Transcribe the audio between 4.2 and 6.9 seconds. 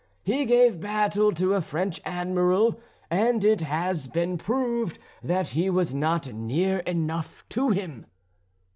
proved that he was not near